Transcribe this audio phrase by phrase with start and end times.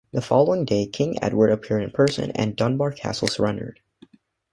[0.13, 3.81] The following day King Edward appeared in person and Dunbar castle surrendered.